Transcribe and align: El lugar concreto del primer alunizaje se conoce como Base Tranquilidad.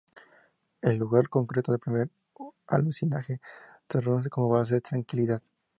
El 0.81 0.97
lugar 0.97 1.29
concreto 1.29 1.71
del 1.71 1.79
primer 1.79 2.09
alunizaje 2.65 3.39
se 3.87 4.01
conoce 4.01 4.31
como 4.31 4.49
Base 4.49 4.81
Tranquilidad. 4.81 5.43